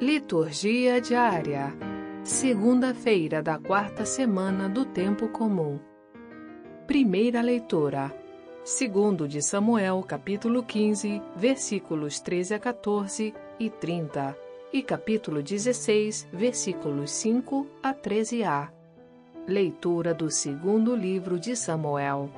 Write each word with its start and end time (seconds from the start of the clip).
Liturgia 0.00 1.00
diária. 1.00 1.74
Segunda-feira 2.22 3.42
da 3.42 3.58
quarta 3.58 4.04
semana 4.04 4.68
do 4.68 4.84
tempo 4.84 5.26
comum. 5.26 5.80
Primeira 6.86 7.42
leitura. 7.42 8.16
Segundo 8.62 9.26
de 9.26 9.42
Samuel, 9.42 10.00
capítulo 10.06 10.62
15, 10.62 11.20
versículos 11.34 12.20
13 12.20 12.54
a 12.54 12.58
14 12.60 13.34
e 13.58 13.68
30, 13.68 14.38
e 14.72 14.84
capítulo 14.84 15.42
16, 15.42 16.28
versículos 16.32 17.10
5 17.10 17.66
a 17.82 17.92
13a. 17.92 18.68
Leitura 19.48 20.14
do 20.14 20.30
segundo 20.30 20.94
livro 20.94 21.40
de 21.40 21.56
Samuel. 21.56 22.30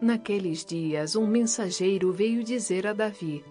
Naqueles 0.00 0.64
dias, 0.64 1.14
um 1.14 1.26
mensageiro 1.26 2.10
veio 2.10 2.42
dizer 2.42 2.86
a 2.86 2.94
Davi: 2.94 3.44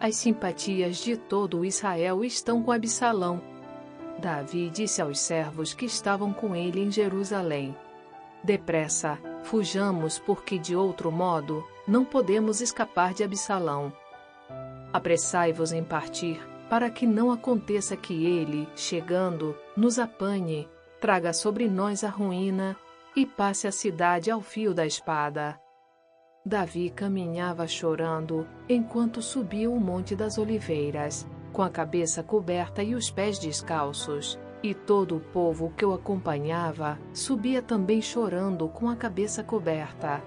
As 0.00 0.14
simpatias 0.14 0.98
de 0.98 1.16
todo 1.16 1.64
Israel 1.64 2.24
estão 2.24 2.62
com 2.62 2.70
Absalão. 2.70 3.40
Davi 4.20 4.70
disse 4.70 5.02
aos 5.02 5.18
servos 5.18 5.74
que 5.74 5.86
estavam 5.86 6.32
com 6.32 6.54
ele 6.54 6.80
em 6.80 6.90
Jerusalém: 6.90 7.76
Depressa, 8.44 9.18
fujamos, 9.42 10.18
porque 10.20 10.56
de 10.56 10.76
outro 10.76 11.10
modo 11.10 11.66
não 11.86 12.04
podemos 12.04 12.60
escapar 12.60 13.12
de 13.12 13.24
Absalão. 13.24 13.92
Apressai-vos 14.92 15.72
em 15.72 15.82
partir, 15.82 16.40
para 16.70 16.90
que 16.90 17.04
não 17.04 17.32
aconteça 17.32 17.96
que 17.96 18.24
ele, 18.24 18.68
chegando, 18.76 19.56
nos 19.76 19.98
apanhe, 19.98 20.68
traga 21.00 21.32
sobre 21.32 21.68
nós 21.68 22.04
a 22.04 22.08
ruína 22.08 22.76
e 23.16 23.26
passe 23.26 23.66
a 23.66 23.72
cidade 23.72 24.30
ao 24.30 24.40
fio 24.40 24.72
da 24.72 24.86
espada. 24.86 25.58
Davi 26.48 26.88
caminhava 26.88 27.66
chorando 27.66 28.46
enquanto 28.66 29.20
subia 29.20 29.70
o 29.70 29.78
Monte 29.78 30.16
das 30.16 30.38
Oliveiras, 30.38 31.28
com 31.52 31.60
a 31.60 31.68
cabeça 31.68 32.22
coberta 32.22 32.82
e 32.82 32.94
os 32.94 33.10
pés 33.10 33.38
descalços. 33.38 34.38
E 34.62 34.72
todo 34.72 35.18
o 35.18 35.20
povo 35.20 35.70
que 35.76 35.84
o 35.84 35.92
acompanhava 35.92 36.98
subia 37.12 37.60
também 37.60 38.00
chorando 38.00 38.66
com 38.66 38.88
a 38.88 38.96
cabeça 38.96 39.44
coberta. 39.44 40.22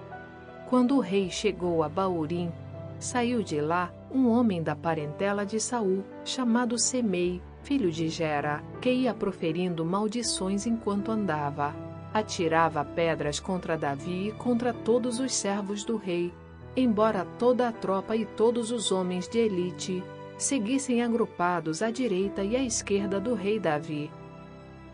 Quando 0.70 0.96
o 0.96 1.00
rei 1.00 1.28
chegou 1.28 1.82
a 1.82 1.88
Baurim, 1.88 2.52
saiu 3.00 3.42
de 3.42 3.60
lá 3.60 3.92
um 4.08 4.28
homem 4.28 4.62
da 4.62 4.76
parentela 4.76 5.44
de 5.44 5.58
Saul, 5.58 6.04
chamado 6.24 6.78
Semei, 6.78 7.42
filho 7.64 7.90
de 7.90 8.08
Gera, 8.08 8.62
que 8.80 8.92
ia 8.92 9.12
proferindo 9.12 9.84
maldições 9.84 10.66
enquanto 10.66 11.10
andava. 11.10 11.74
Atirava 12.14 12.84
pedras 12.84 13.40
contra 13.40 13.76
Davi 13.76 14.28
e 14.28 14.32
contra 14.32 14.72
todos 14.72 15.18
os 15.18 15.32
servos 15.32 15.82
do 15.82 15.96
rei, 15.96 16.32
embora 16.76 17.26
toda 17.38 17.68
a 17.68 17.72
tropa 17.72 18.14
e 18.14 18.26
todos 18.26 18.70
os 18.70 18.92
homens 18.92 19.26
de 19.28 19.38
elite 19.38 20.04
seguissem 20.36 21.02
agrupados 21.02 21.82
à 21.82 21.90
direita 21.90 22.42
e 22.42 22.56
à 22.56 22.62
esquerda 22.62 23.18
do 23.18 23.34
rei 23.34 23.58
Davi. 23.58 24.10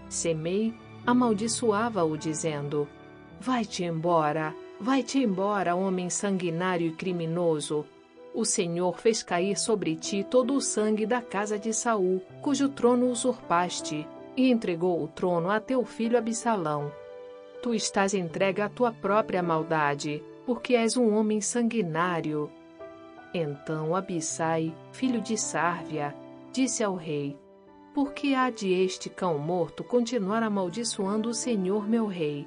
Semei 0.08 0.72
amaldiçoava-o, 1.06 2.16
dizendo: 2.16 2.86
Vai-te 3.40 3.82
embora, 3.82 4.54
vai-te 4.80 5.18
embora, 5.18 5.74
homem 5.74 6.10
sanguinário 6.10 6.86
e 6.86 6.92
criminoso. 6.92 7.84
O 8.34 8.44
Senhor 8.44 8.98
fez 8.98 9.22
cair 9.22 9.58
sobre 9.58 9.96
ti 9.96 10.22
todo 10.22 10.54
o 10.54 10.60
sangue 10.60 11.06
da 11.06 11.20
casa 11.20 11.58
de 11.58 11.72
Saul, 11.72 12.22
cujo 12.42 12.68
trono 12.68 13.10
usurpaste, 13.10 14.06
e 14.36 14.50
entregou 14.50 15.02
o 15.02 15.08
trono 15.08 15.50
a 15.50 15.58
teu 15.58 15.84
filho 15.84 16.16
Absalão. 16.16 16.92
Tu 17.60 17.74
estás 17.74 18.14
entregue 18.14 18.62
à 18.62 18.68
tua 18.68 18.92
própria 18.92 19.42
maldade, 19.42 20.22
porque 20.46 20.74
és 20.74 20.96
um 20.96 21.12
homem 21.14 21.40
sanguinário. 21.40 22.50
Então 23.34 23.94
Abissai, 23.96 24.74
filho 24.92 25.20
de 25.20 25.36
Sárvia, 25.36 26.14
disse 26.52 26.84
ao 26.84 26.94
rei: 26.94 27.36
Por 27.92 28.12
que 28.12 28.34
há 28.34 28.48
de 28.48 28.72
este 28.72 29.10
cão 29.10 29.38
morto 29.38 29.82
continuar 29.82 30.42
amaldiçoando 30.42 31.28
o 31.28 31.34
Senhor 31.34 31.88
meu 31.88 32.06
rei? 32.06 32.46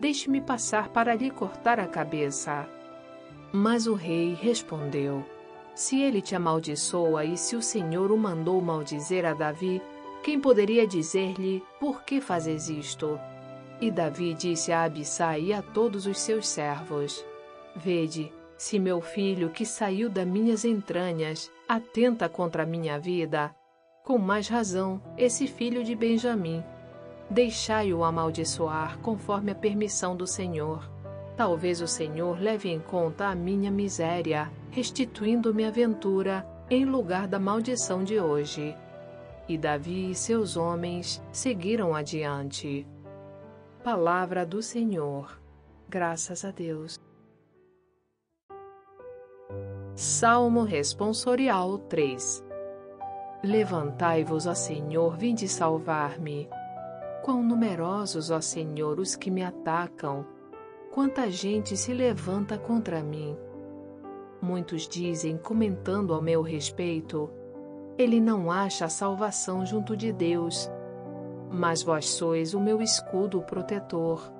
Deixe-me 0.00 0.40
passar 0.40 0.88
para 0.88 1.14
lhe 1.14 1.30
cortar 1.30 1.78
a 1.78 1.86
cabeça. 1.86 2.68
Mas 3.52 3.86
o 3.86 3.94
rei 3.94 4.34
respondeu: 4.34 5.24
Se 5.74 6.00
ele 6.02 6.20
te 6.20 6.34
amaldiçoa 6.34 7.24
e 7.24 7.36
se 7.36 7.54
o 7.54 7.62
Senhor 7.62 8.10
o 8.10 8.18
mandou 8.18 8.60
maldizer 8.60 9.24
a 9.24 9.34
Davi, 9.34 9.80
quem 10.22 10.40
poderia 10.40 10.86
dizer-lhe: 10.86 11.62
Por 11.78 12.02
que 12.02 12.20
fazes 12.20 12.68
isto? 12.68 13.18
E 13.80 13.90
Davi 13.90 14.34
disse 14.34 14.72
a 14.72 14.82
Abissai 14.82 15.42
e 15.42 15.52
a 15.52 15.62
todos 15.62 16.06
os 16.06 16.18
seus 16.18 16.48
servos: 16.48 17.24
Vede, 17.76 18.32
se 18.56 18.78
meu 18.78 19.00
filho, 19.00 19.50
que 19.50 19.64
saiu 19.64 20.10
das 20.10 20.26
minhas 20.26 20.64
entranhas, 20.64 21.50
atenta 21.68 22.28
contra 22.28 22.64
a 22.64 22.66
minha 22.66 22.98
vida, 22.98 23.54
com 24.04 24.18
mais 24.18 24.48
razão, 24.48 25.00
esse 25.16 25.46
filho 25.46 25.84
de 25.84 25.94
Benjamim. 25.94 26.64
Deixai-o 27.30 28.02
amaldiçoar 28.02 28.98
conforme 28.98 29.52
a 29.52 29.54
permissão 29.54 30.16
do 30.16 30.26
Senhor. 30.26 30.90
Talvez 31.36 31.80
o 31.80 31.86
Senhor 31.86 32.40
leve 32.40 32.68
em 32.68 32.80
conta 32.80 33.26
a 33.26 33.34
minha 33.34 33.70
miséria, 33.70 34.50
restituindo-me 34.70 35.64
a 35.64 35.70
ventura 35.70 36.44
em 36.68 36.84
lugar 36.84 37.28
da 37.28 37.38
maldição 37.38 38.02
de 38.02 38.18
hoje. 38.18 38.74
E 39.48 39.56
Davi 39.56 40.10
e 40.10 40.14
seus 40.14 40.56
homens 40.56 41.22
seguiram 41.30 41.94
adiante. 41.94 42.86
Palavra 43.82 44.44
do 44.44 44.60
Senhor. 44.60 45.40
Graças 45.88 46.44
a 46.44 46.50
Deus. 46.50 47.00
Salmo 49.94 50.64
Responsorial 50.64 51.78
3 51.78 52.44
Levantai-vos, 53.42 54.48
ó 54.48 54.54
Senhor, 54.54 55.16
vinde 55.16 55.46
salvar-me. 55.48 56.48
Quão 57.22 57.40
numerosos, 57.40 58.32
ó 58.32 58.40
Senhor, 58.40 58.98
os 58.98 59.14
que 59.14 59.30
me 59.30 59.44
atacam! 59.44 60.26
Quanta 60.92 61.30
gente 61.30 61.76
se 61.76 61.94
levanta 61.94 62.58
contra 62.58 63.00
mim! 63.00 63.38
Muitos 64.42 64.88
dizem, 64.88 65.38
comentando 65.38 66.12
ao 66.12 66.20
meu 66.20 66.42
respeito, 66.42 67.30
ele 67.96 68.20
não 68.20 68.50
acha 68.50 68.88
salvação 68.88 69.64
junto 69.64 69.96
de 69.96 70.12
Deus 70.12 70.68
mas 71.50 71.82
vós 71.82 72.06
sois 72.08 72.54
o 72.54 72.60
meu 72.60 72.80
escudo 72.82 73.40
protetor, 73.42 74.32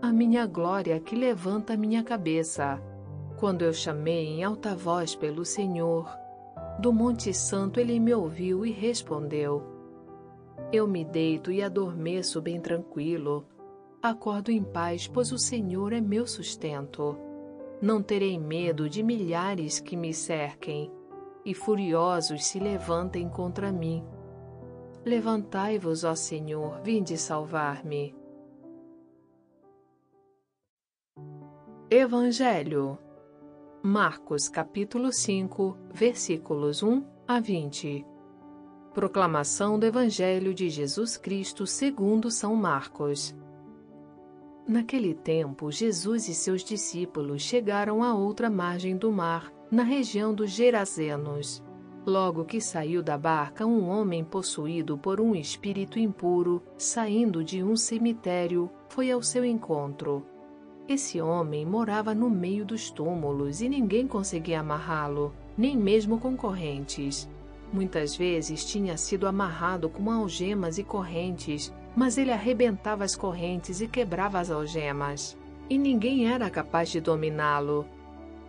a 0.00 0.12
minha 0.12 0.46
glória 0.46 1.00
que 1.00 1.16
levanta 1.16 1.74
a 1.74 1.76
minha 1.76 2.02
cabeça. 2.02 2.80
Quando 3.38 3.62
eu 3.62 3.72
chamei 3.72 4.26
em 4.26 4.44
alta 4.44 4.74
voz 4.74 5.14
pelo 5.14 5.44
Senhor, 5.44 6.08
do 6.78 6.92
Monte 6.92 7.32
Santo 7.34 7.80
ele 7.80 7.98
me 7.98 8.14
ouviu 8.14 8.64
e 8.64 8.70
respondeu. 8.70 9.62
Eu 10.72 10.86
me 10.86 11.04
deito 11.04 11.50
e 11.50 11.62
adormeço 11.62 12.40
bem 12.40 12.60
tranquilo. 12.60 13.46
Acordo 14.02 14.50
em 14.50 14.62
paz, 14.62 15.06
pois 15.06 15.32
o 15.32 15.38
Senhor 15.38 15.92
é 15.92 16.00
meu 16.00 16.26
sustento. 16.26 17.16
Não 17.80 18.02
terei 18.02 18.38
medo 18.38 18.88
de 18.88 19.02
milhares 19.02 19.80
que 19.80 19.96
me 19.96 20.12
cerquem 20.14 20.90
e 21.44 21.54
furiosos 21.54 22.44
se 22.44 22.58
levantem 22.58 23.28
contra 23.28 23.70
mim. 23.70 24.04
Levantai-vos, 25.06 26.02
ó 26.02 26.16
Senhor, 26.16 26.80
vinde 26.82 27.16
salvar-me. 27.16 28.12
Evangelho 31.88 32.98
Marcos 33.84 34.48
capítulo 34.48 35.12
5, 35.12 35.78
versículos 35.94 36.82
1 36.82 37.04
a 37.24 37.38
20. 37.38 38.04
Proclamação 38.92 39.78
do 39.78 39.86
Evangelho 39.86 40.52
de 40.52 40.68
Jesus 40.68 41.16
Cristo 41.16 41.68
segundo 41.68 42.28
São 42.28 42.56
Marcos. 42.56 43.32
Naquele 44.66 45.14
tempo, 45.14 45.70
Jesus 45.70 46.26
e 46.26 46.34
seus 46.34 46.64
discípulos 46.64 47.42
chegaram 47.42 48.02
à 48.02 48.12
outra 48.12 48.50
margem 48.50 48.96
do 48.96 49.12
mar, 49.12 49.52
na 49.70 49.84
região 49.84 50.34
dos 50.34 50.50
Gerazenos. 50.50 51.62
Logo 52.06 52.44
que 52.44 52.60
saiu 52.60 53.02
da 53.02 53.18
barca, 53.18 53.66
um 53.66 53.88
homem 53.88 54.22
possuído 54.22 54.96
por 54.96 55.20
um 55.20 55.34
espírito 55.34 55.98
impuro, 55.98 56.62
saindo 56.78 57.42
de 57.42 57.64
um 57.64 57.74
cemitério, 57.74 58.70
foi 58.88 59.10
ao 59.10 59.20
seu 59.20 59.44
encontro. 59.44 60.24
Esse 60.88 61.20
homem 61.20 61.66
morava 61.66 62.14
no 62.14 62.30
meio 62.30 62.64
dos 62.64 62.92
túmulos 62.92 63.60
e 63.60 63.68
ninguém 63.68 64.06
conseguia 64.06 64.60
amarrá-lo, 64.60 65.34
nem 65.58 65.76
mesmo 65.76 66.20
com 66.20 66.36
correntes. 66.36 67.28
Muitas 67.72 68.14
vezes 68.14 68.64
tinha 68.64 68.96
sido 68.96 69.26
amarrado 69.26 69.88
com 69.88 70.08
algemas 70.08 70.78
e 70.78 70.84
correntes, 70.84 71.74
mas 71.96 72.16
ele 72.16 72.30
arrebentava 72.30 73.02
as 73.02 73.16
correntes 73.16 73.80
e 73.80 73.88
quebrava 73.88 74.38
as 74.38 74.48
algemas. 74.48 75.36
E 75.68 75.76
ninguém 75.76 76.32
era 76.32 76.48
capaz 76.48 76.88
de 76.88 77.00
dominá-lo, 77.00 77.84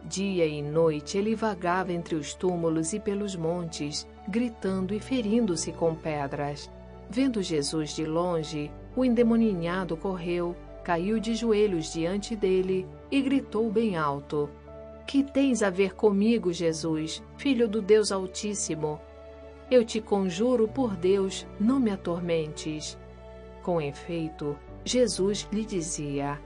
Dia 0.04 0.46
e 0.46 0.62
noite 0.62 1.18
ele 1.18 1.36
vagava 1.36 1.92
entre 1.92 2.16
os 2.16 2.34
túmulos 2.34 2.94
e 2.94 3.00
pelos 3.00 3.36
montes, 3.36 4.08
gritando 4.28 4.94
e 4.94 5.00
ferindo-se 5.00 5.72
com 5.72 5.94
pedras. 5.96 6.72
Vendo 7.10 7.42
Jesus 7.42 7.96
de 7.96 8.06
longe, 8.06 8.72
o 8.96 9.04
endemoninhado 9.04 9.96
correu, 9.98 10.56
caiu 10.84 11.20
de 11.20 11.36
joelhos 11.36 11.92
diante 11.92 12.36
dele 12.36 12.88
e 13.12 13.22
gritou 13.22 13.70
bem 13.70 13.98
alto: 13.98 14.50
Que 15.06 15.24
tens 15.24 15.62
a 15.62 15.70
ver 15.70 15.94
comigo, 15.96 16.52
Jesus, 16.52 17.22
filho 17.38 17.68
do 17.68 17.82
Deus 17.82 18.12
Altíssimo? 18.12 19.00
Eu 19.70 19.84
te 19.84 20.00
conjuro 20.00 20.68
por 20.68 20.96
Deus, 20.96 21.46
não 21.60 21.80
me 21.80 21.92
atormentes. 21.92 22.98
Com 23.62 23.82
efeito, 23.82 24.58
Jesus 24.86 25.48
lhe 25.52 25.66
dizia: 25.66 26.40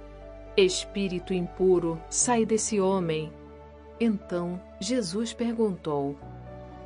Espírito 0.57 1.33
impuro, 1.33 2.01
sai 2.09 2.45
desse 2.45 2.81
homem. 2.81 3.31
Então 4.03 4.59
Jesus 4.79 5.31
perguntou: 5.31 6.17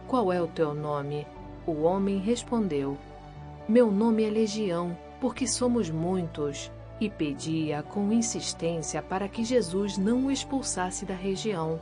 Qual 0.06 0.34
é 0.34 0.42
o 0.42 0.48
teu 0.48 0.74
nome? 0.74 1.26
O 1.66 1.84
homem 1.84 2.20
respondeu: 2.20 2.98
Meu 3.70 3.90
nome 3.90 4.26
é 4.26 4.30
Legião, 4.30 4.98
porque 5.22 5.48
somos 5.48 5.90
muitos. 5.90 6.70
E 7.00 7.10
pedia 7.10 7.84
com 7.84 8.12
insistência 8.12 9.02
para 9.02 9.28
que 9.28 9.44
Jesus 9.44 9.98
não 9.98 10.26
o 10.26 10.32
expulsasse 10.32 11.06
da 11.06 11.14
região. 11.14 11.80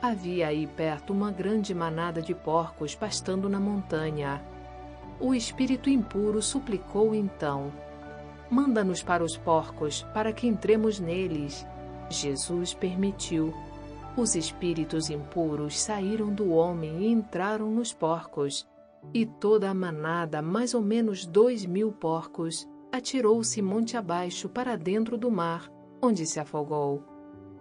Havia 0.00 0.48
aí 0.48 0.68
perto 0.68 1.12
uma 1.12 1.30
grande 1.30 1.72
manada 1.74 2.20
de 2.20 2.34
porcos 2.34 2.94
pastando 2.94 3.48
na 3.48 3.60
montanha. 3.60 4.42
O 5.20 5.32
espírito 5.32 5.88
impuro 5.88 6.42
suplicou 6.42 7.14
então: 7.14 7.72
Manda-nos 8.50 9.00
para 9.00 9.22
os 9.22 9.36
porcos, 9.36 10.02
para 10.12 10.32
que 10.32 10.48
entremos 10.48 10.98
neles. 10.98 11.64
Jesus 12.10 12.74
permitiu. 12.74 13.54
Os 14.14 14.34
espíritos 14.34 15.08
impuros 15.08 15.80
saíram 15.80 16.34
do 16.34 16.50
homem 16.50 17.02
e 17.02 17.06
entraram 17.06 17.70
nos 17.70 17.94
porcos. 17.94 18.68
E 19.12 19.24
toda 19.24 19.70
a 19.70 19.74
manada, 19.74 20.42
mais 20.42 20.74
ou 20.74 20.82
menos 20.82 21.24
dois 21.24 21.64
mil 21.64 21.90
porcos, 21.90 22.68
atirou-se 22.92 23.62
monte 23.62 23.96
abaixo 23.96 24.50
para 24.50 24.76
dentro 24.76 25.16
do 25.16 25.30
mar, 25.30 25.72
onde 26.02 26.26
se 26.26 26.38
afogou. 26.38 27.02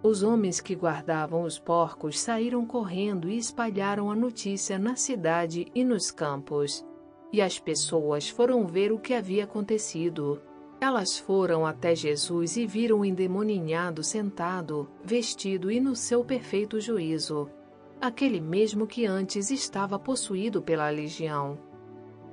Os 0.04 0.24
homens 0.24 0.60
que 0.60 0.76
guardavam 0.76 1.44
os 1.44 1.58
porcos 1.58 2.20
saíram 2.20 2.66
correndo 2.66 3.30
e 3.30 3.38
espalharam 3.38 4.12
a 4.12 4.16
notícia 4.16 4.78
na 4.78 4.98
cidade 4.98 5.68
e 5.74 5.86
nos 5.86 6.12
campos. 6.12 6.86
E 7.32 7.42
as 7.42 7.60
pessoas 7.60 8.28
foram 8.28 8.68
ver 8.68 8.92
o 8.92 9.00
que 9.00 9.14
havia 9.14 9.46
acontecido. 9.46 10.42
Elas 10.82 11.18
foram 11.18 11.66
até 11.66 11.96
Jesus 11.96 12.58
e 12.58 12.66
viram 12.66 13.02
o 13.02 13.06
endemoninhado 13.06 14.04
sentado, 14.04 14.90
vestido 15.04 15.72
e 15.72 15.80
no 15.80 15.96
seu 15.96 16.26
perfeito 16.26 16.82
juízo 16.82 17.48
aquele 18.02 18.42
mesmo 18.42 18.88
que 18.88 19.06
antes 19.06 19.52
estava 19.52 20.00
possuído 20.00 20.60
pela 20.60 20.90
legião. 20.90 21.60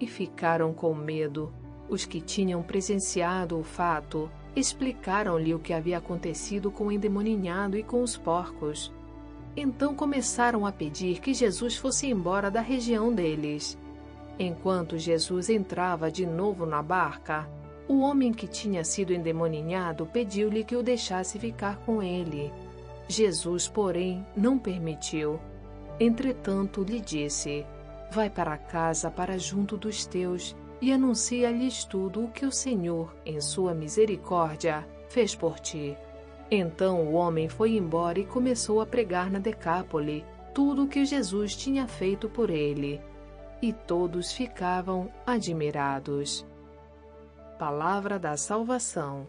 E 0.00 0.06
ficaram 0.06 0.72
com 0.72 0.94
medo. 0.94 1.52
Os 1.90 2.06
que 2.06 2.20
tinham 2.22 2.62
presenciado 2.62 3.58
o 3.58 3.62
fato 3.62 4.30
explicaram-lhe 4.56 5.54
o 5.54 5.58
que 5.58 5.74
havia 5.74 5.98
acontecido 5.98 6.70
com 6.70 6.86
o 6.86 6.92
endemoninhado 6.92 7.76
e 7.76 7.82
com 7.82 8.02
os 8.02 8.16
porcos. 8.16 8.92
Então 9.54 9.94
começaram 9.94 10.64
a 10.64 10.72
pedir 10.72 11.20
que 11.20 11.34
Jesus 11.34 11.76
fosse 11.76 12.06
embora 12.06 12.50
da 12.50 12.60
região 12.60 13.12
deles. 13.12 13.78
Enquanto 14.38 14.96
Jesus 14.96 15.50
entrava 15.50 16.10
de 16.10 16.24
novo 16.24 16.64
na 16.64 16.82
barca, 16.82 17.48
o 17.88 18.00
homem 18.00 18.32
que 18.32 18.46
tinha 18.46 18.84
sido 18.84 19.14
endemoninhado 19.14 20.04
pediu-lhe 20.04 20.62
que 20.62 20.76
o 20.76 20.82
deixasse 20.82 21.38
ficar 21.38 21.78
com 21.78 22.02
ele. 22.02 22.52
Jesus, 23.08 23.66
porém, 23.66 24.24
não 24.36 24.58
permitiu. 24.58 25.40
Entretanto, 25.98 26.82
lhe 26.82 27.00
disse: 27.00 27.66
Vai 28.12 28.28
para 28.28 28.58
casa, 28.58 29.10
para 29.10 29.38
junto 29.38 29.78
dos 29.78 30.04
teus, 30.04 30.54
e 30.80 30.92
anuncia-lhes 30.92 31.84
tudo 31.84 32.24
o 32.24 32.30
que 32.30 32.44
o 32.44 32.52
Senhor, 32.52 33.14
em 33.24 33.40
sua 33.40 33.74
misericórdia, 33.74 34.86
fez 35.08 35.34
por 35.34 35.58
ti. 35.58 35.96
Então 36.50 37.06
o 37.06 37.14
homem 37.14 37.48
foi 37.48 37.76
embora 37.76 38.18
e 38.18 38.26
começou 38.26 38.80
a 38.80 38.86
pregar 38.86 39.30
na 39.30 39.38
Decápole 39.38 40.24
tudo 40.54 40.84
o 40.84 40.88
que 40.88 41.04
Jesus 41.04 41.56
tinha 41.56 41.86
feito 41.88 42.28
por 42.28 42.50
ele. 42.50 43.00
E 43.60 43.72
todos 43.72 44.32
ficavam 44.32 45.10
admirados. 45.26 46.46
Palavra 47.58 48.20
da 48.20 48.36
salvação. 48.36 49.26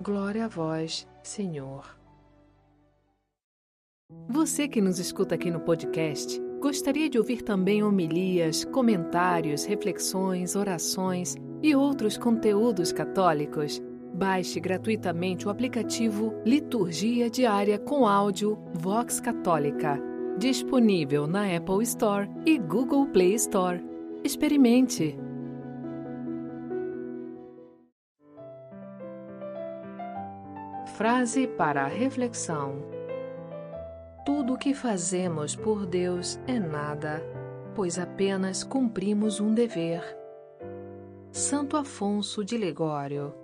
Glória 0.00 0.46
a 0.46 0.48
vós, 0.48 1.06
Senhor. 1.22 1.84
Você 4.30 4.66
que 4.66 4.80
nos 4.80 4.98
escuta 4.98 5.34
aqui 5.34 5.50
no 5.50 5.60
podcast, 5.60 6.40
gostaria 6.58 7.10
de 7.10 7.18
ouvir 7.18 7.42
também 7.42 7.82
homilias, 7.82 8.64
comentários, 8.64 9.66
reflexões, 9.66 10.56
orações 10.56 11.36
e 11.62 11.76
outros 11.76 12.16
conteúdos 12.16 12.92
católicos? 12.92 13.82
Baixe 14.14 14.58
gratuitamente 14.58 15.46
o 15.46 15.50
aplicativo 15.50 16.32
Liturgia 16.46 17.28
Diária 17.28 17.78
com 17.78 18.06
áudio 18.06 18.58
Vox 18.72 19.20
Católica, 19.20 20.00
disponível 20.38 21.26
na 21.26 21.54
Apple 21.54 21.82
Store 21.82 22.26
e 22.46 22.56
Google 22.56 23.06
Play 23.08 23.34
Store. 23.34 23.84
Experimente! 24.24 25.25
Frase 30.96 31.46
para 31.46 31.84
a 31.84 31.86
reflexão 31.86 32.82
tudo 34.24 34.54
o 34.54 34.58
que 34.58 34.72
fazemos 34.72 35.54
por 35.54 35.84
Deus 35.84 36.40
é 36.46 36.58
nada, 36.58 37.22
pois 37.74 37.98
apenas 37.98 38.64
cumprimos 38.64 39.38
um 39.38 39.52
dever. 39.52 40.02
Santo 41.30 41.76
Afonso 41.76 42.42
de 42.42 42.56
Ligório 42.56 43.34